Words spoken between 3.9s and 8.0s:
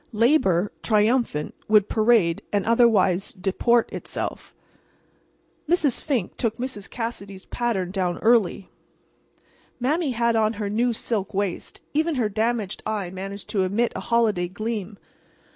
itself. Mrs. Fink took Mrs. Cassidy's pattern